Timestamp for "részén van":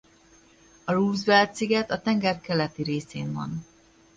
2.83-3.65